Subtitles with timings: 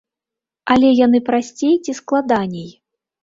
[0.75, 2.69] Але яны прасцей ці складаней?